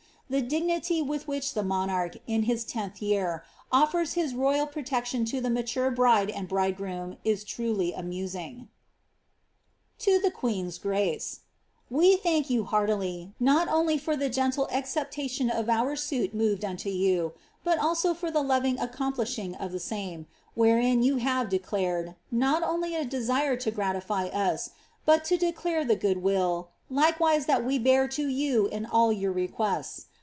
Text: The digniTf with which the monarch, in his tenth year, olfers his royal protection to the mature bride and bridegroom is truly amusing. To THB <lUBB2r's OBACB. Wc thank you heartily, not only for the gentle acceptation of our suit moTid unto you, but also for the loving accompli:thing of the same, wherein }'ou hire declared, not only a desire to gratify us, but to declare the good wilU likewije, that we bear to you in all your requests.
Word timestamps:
The 0.31 0.41
digniTf 0.41 1.05
with 1.07 1.27
which 1.27 1.55
the 1.55 1.61
monarch, 1.61 2.15
in 2.25 2.43
his 2.43 2.63
tenth 2.63 3.01
year, 3.01 3.43
olfers 3.69 4.13
his 4.13 4.33
royal 4.33 4.65
protection 4.65 5.25
to 5.25 5.41
the 5.41 5.49
mature 5.49 5.91
bride 5.91 6.29
and 6.29 6.47
bridegroom 6.47 7.17
is 7.25 7.43
truly 7.43 7.91
amusing. 7.91 8.69
To 9.99 10.19
THB 10.21 10.31
<lUBB2r's 10.31 10.79
OBACB. 10.79 11.39
Wc 11.91 12.19
thank 12.21 12.49
you 12.49 12.63
heartily, 12.63 13.33
not 13.41 13.67
only 13.67 13.97
for 13.97 14.15
the 14.15 14.29
gentle 14.29 14.69
acceptation 14.71 15.49
of 15.49 15.67
our 15.67 15.97
suit 15.97 16.33
moTid 16.33 16.63
unto 16.63 16.89
you, 16.89 17.33
but 17.65 17.77
also 17.77 18.13
for 18.13 18.31
the 18.31 18.41
loving 18.41 18.79
accompli:thing 18.79 19.53
of 19.55 19.73
the 19.73 19.81
same, 19.81 20.27
wherein 20.53 21.03
}'ou 21.03 21.19
hire 21.19 21.45
declared, 21.45 22.15
not 22.31 22.63
only 22.63 22.95
a 22.95 23.03
desire 23.03 23.57
to 23.57 23.69
gratify 23.69 24.27
us, 24.27 24.69
but 25.05 25.25
to 25.25 25.35
declare 25.35 25.83
the 25.83 25.97
good 25.97 26.23
wilU 26.23 26.67
likewije, 26.89 27.45
that 27.47 27.65
we 27.65 27.77
bear 27.77 28.07
to 28.07 28.29
you 28.29 28.65
in 28.67 28.85
all 28.85 29.11
your 29.11 29.33
requests. 29.33 30.05